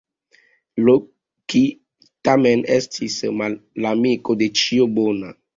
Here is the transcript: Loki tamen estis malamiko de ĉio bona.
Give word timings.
Loki 0.87 1.61
tamen 2.29 2.65
estis 2.79 3.21
malamiko 3.43 4.41
de 4.45 4.53
ĉio 4.63 4.93
bona. 4.99 5.33